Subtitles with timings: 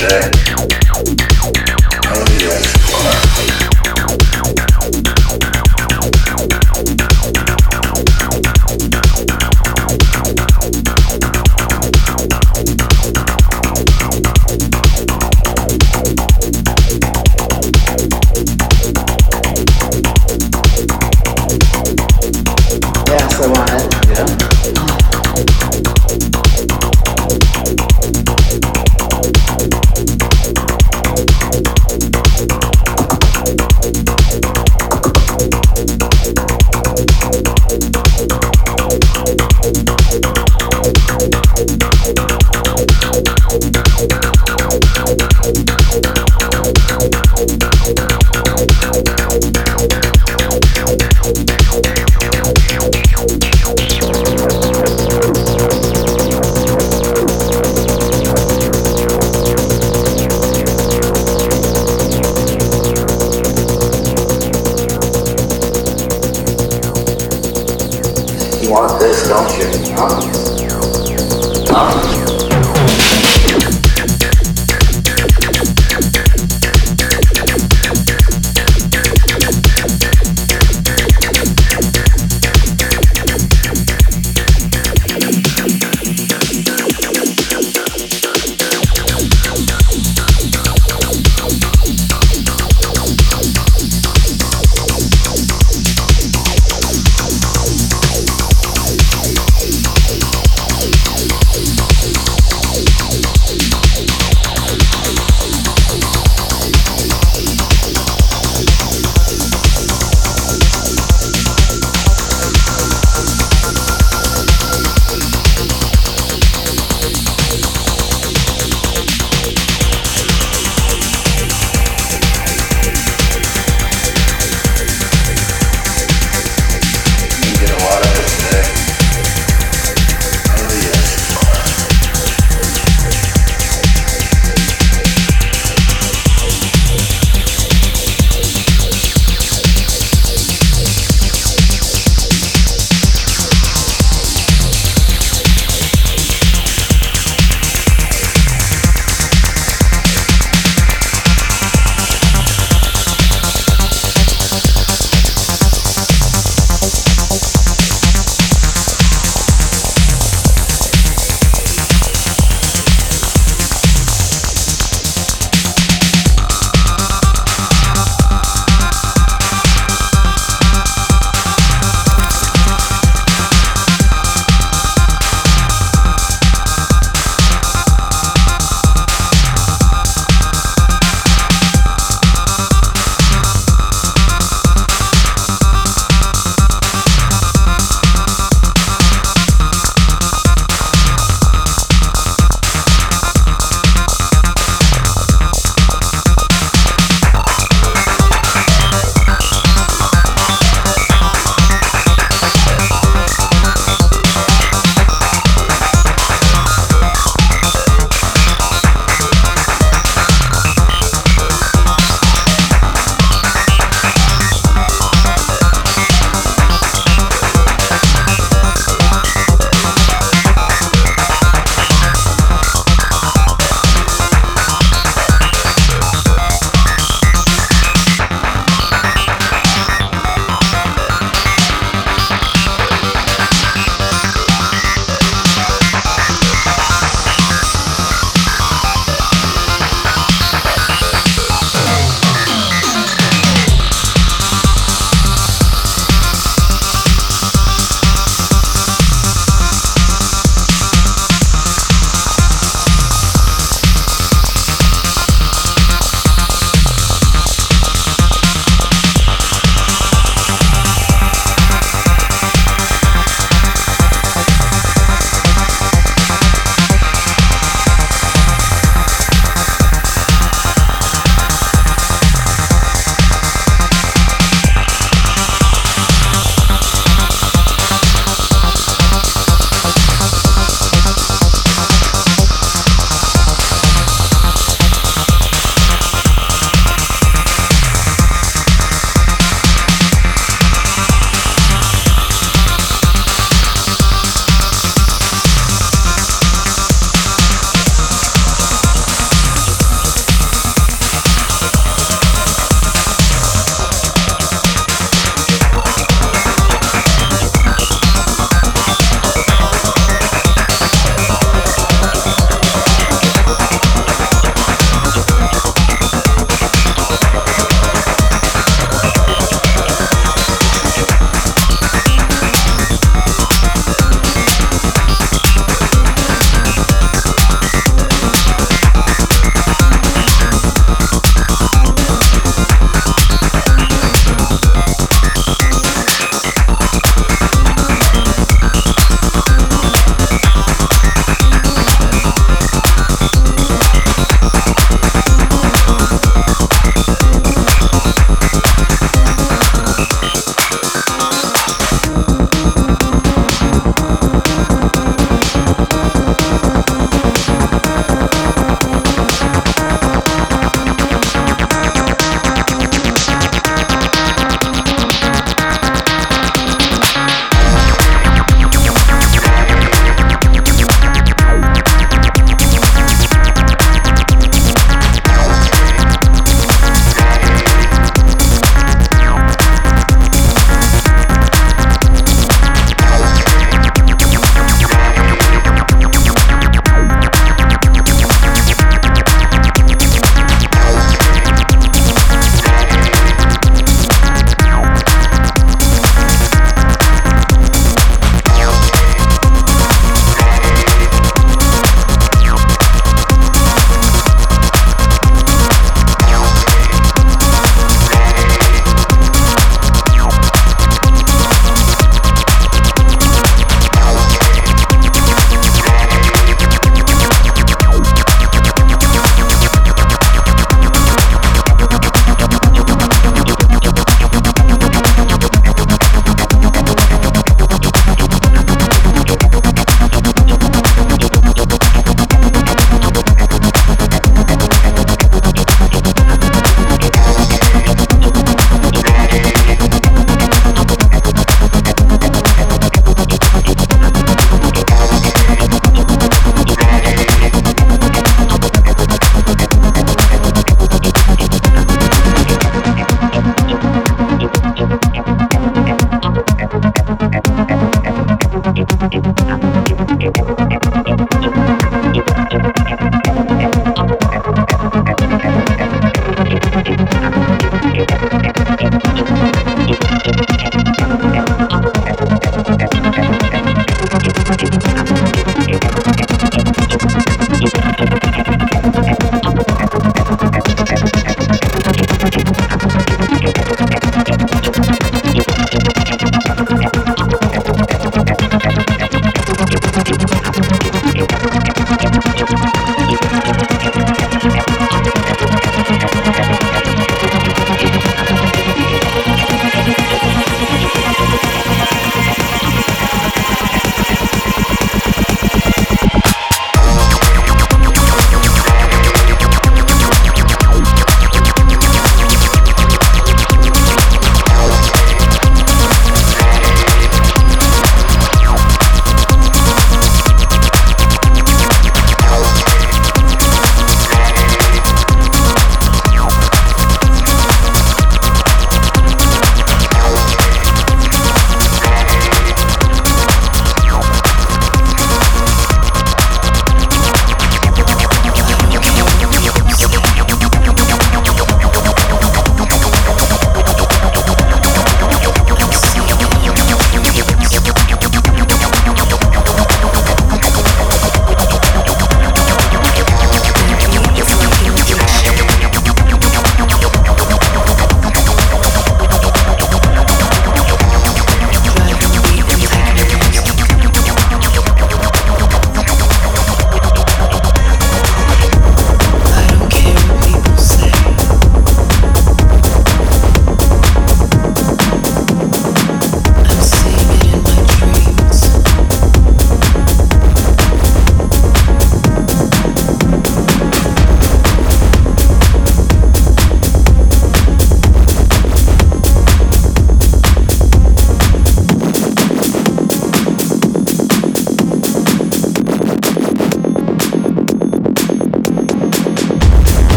[0.00, 0.39] dead.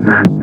[0.00, 0.38] Thank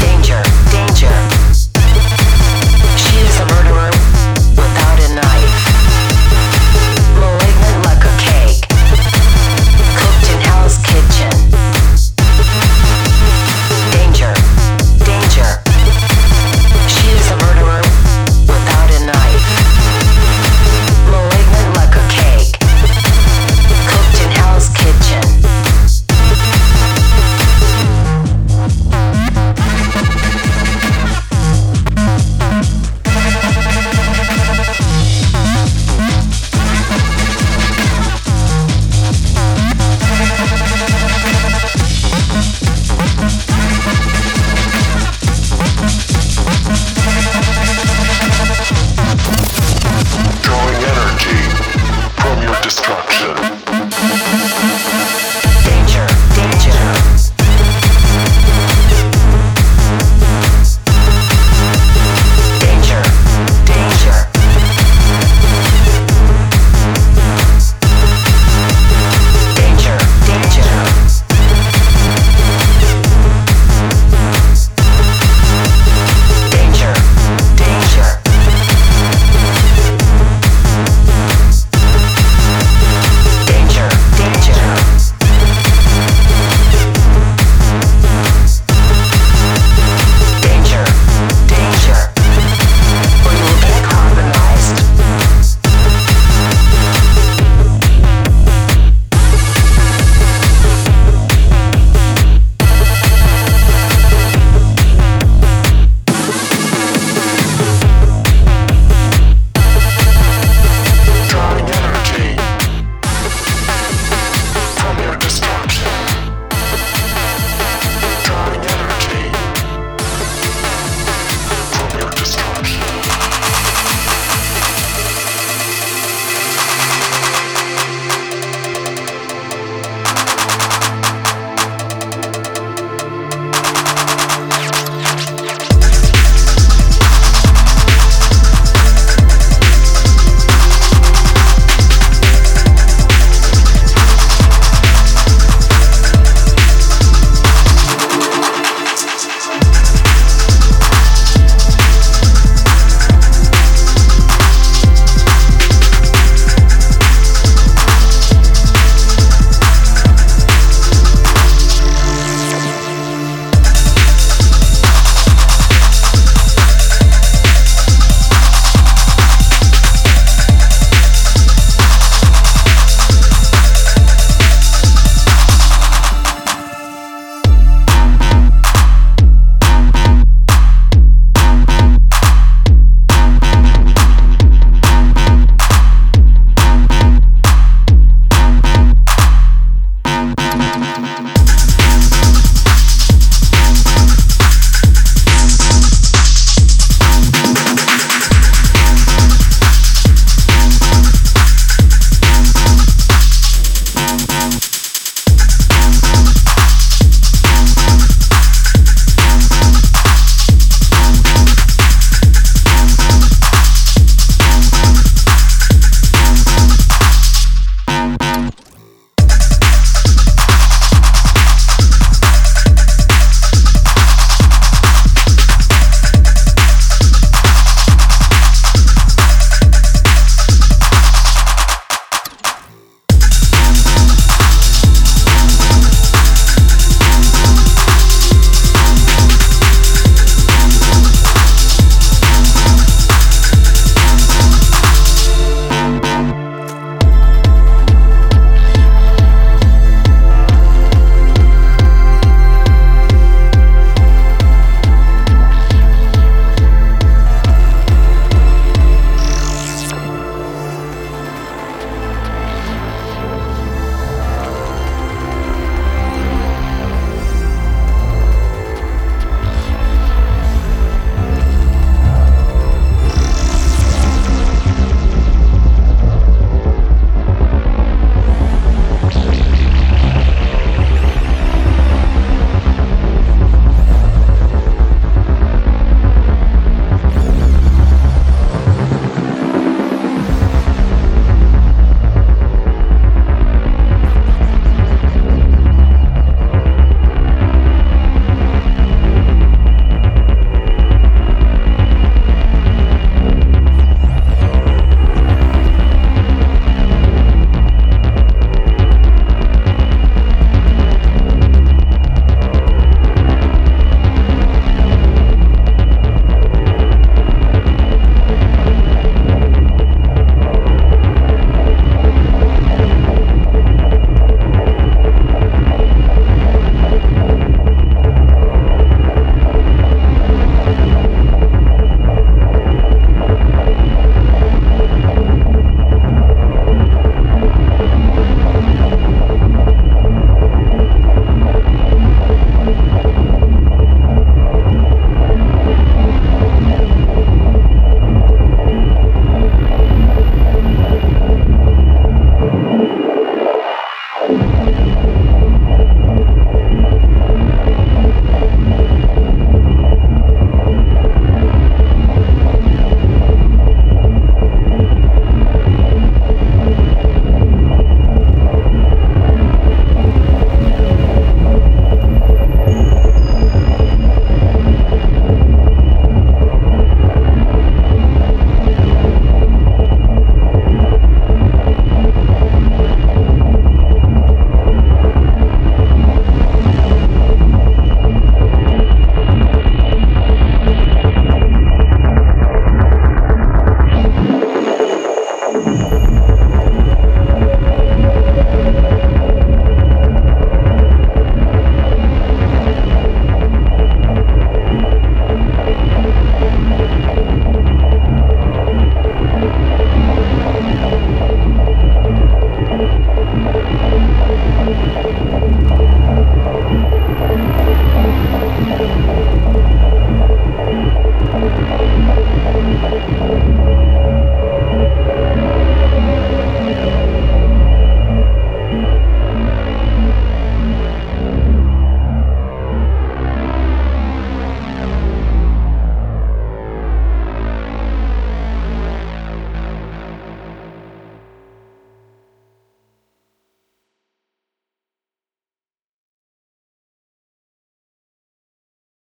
[0.00, 0.19] Dang.